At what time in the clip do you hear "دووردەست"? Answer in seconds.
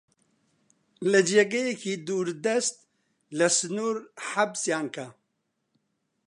2.07-2.75